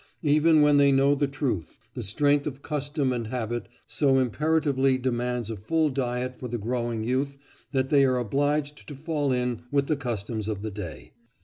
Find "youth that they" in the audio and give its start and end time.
7.03-8.03